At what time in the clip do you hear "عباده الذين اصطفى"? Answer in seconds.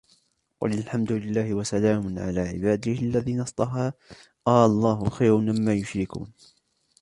2.41-3.91